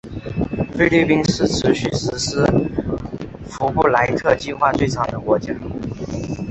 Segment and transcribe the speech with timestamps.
[0.75, 2.43] 菲律宾是持续实施
[3.45, 5.53] 福布莱特计划最长的国家。